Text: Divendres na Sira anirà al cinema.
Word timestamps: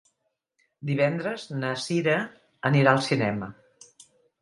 Divendres 0.91 1.45
na 1.59 1.75
Sira 1.83 2.17
anirà 2.73 2.97
al 2.97 3.07
cinema. 3.13 3.55